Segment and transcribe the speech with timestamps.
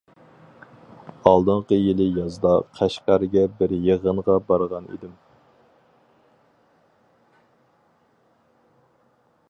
[1.31, 5.13] ئالدىنقى يىلى يازدا قەشقەرگە بىر يىغىنغا بارغان ئىدىم.